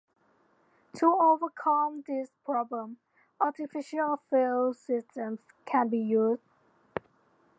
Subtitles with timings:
[0.95, 2.97] To overcome this problem,
[3.39, 6.41] artificial feel systems can be used.